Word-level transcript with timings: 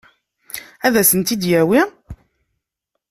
Ad 0.85 0.95
sent-t-id-yawi? 1.09 1.81